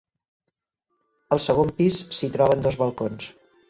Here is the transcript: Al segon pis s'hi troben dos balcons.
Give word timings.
Al 1.37 1.43
segon 1.45 1.71
pis 1.83 2.03
s'hi 2.19 2.35
troben 2.39 2.69
dos 2.69 2.85
balcons. 2.85 3.35